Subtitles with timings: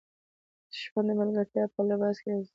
[0.71, 2.49] دښمن د ملګرتیا په لباس کې راځي